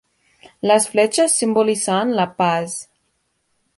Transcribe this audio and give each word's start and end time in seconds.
Las 0.61 0.89
flechas 0.89 1.31
simbolizan 1.37 2.15
la 2.15 2.35
paz. 2.35 2.89